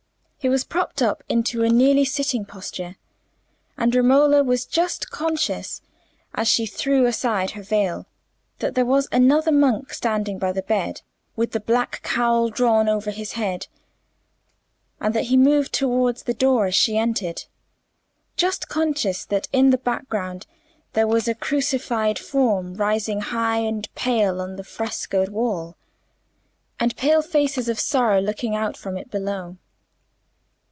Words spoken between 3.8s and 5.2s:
Romola was just